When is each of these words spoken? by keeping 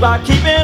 by 0.00 0.18
keeping 0.24 0.55